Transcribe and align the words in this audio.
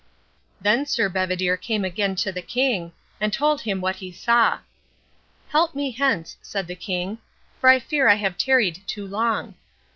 Then 0.59 0.87
Sir 0.87 1.09
Bedivere 1.09 1.57
came 1.57 1.85
again 1.85 2.15
to 2.15 2.31
the 2.31 2.41
king, 2.41 2.91
and 3.19 3.31
told 3.31 3.61
him 3.61 3.81
what 3.81 3.97
he 3.97 4.11
saw. 4.11 4.57
"Help 5.49 5.75
me 5.75 5.91
hence," 5.91 6.37
said 6.41 6.65
the 6.65 6.73
king, 6.75 7.19
"for 7.59 7.69
I 7.69 7.77
fear 7.77 8.07
I 8.09 8.15
have 8.15 8.35
tarried 8.35 8.81
too 8.87 9.05
long." 9.07 9.53